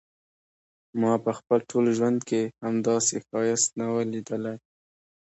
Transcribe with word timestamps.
ما 1.01 1.13
په 1.25 1.31
خپل 1.37 1.59
ټول 1.71 1.85
ژوند 1.97 2.19
کې 2.29 2.41
همداسي 2.65 3.17
ښایست 3.27 3.69
نه 3.79 3.85
و 3.93 3.95
ليدلی. 4.11 4.55